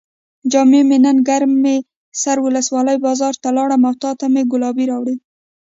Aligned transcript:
جان 0.51 0.65
مې 0.89 0.97
نن 1.05 1.17
ګرم 1.27 1.53
سر 2.21 2.37
ولسوالۍ 2.41 2.97
بازار 3.05 3.33
ته 3.43 3.49
لاړم 3.57 3.81
او 3.89 3.93
تاته 4.03 4.25
مې 4.33 4.41
ګلابي 4.51 4.85
راوړې. 4.91 5.15